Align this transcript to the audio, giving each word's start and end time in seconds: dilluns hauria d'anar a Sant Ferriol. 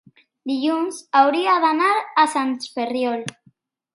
dilluns 0.51 1.01
hauria 1.19 1.57
d'anar 1.65 1.91
a 2.23 2.25
Sant 2.33 2.57
Ferriol. 2.77 3.25